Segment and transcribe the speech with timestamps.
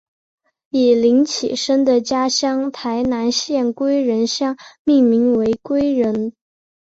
[0.71, 6.33] 以林启生的家乡台南县归仁乡命名为归仁。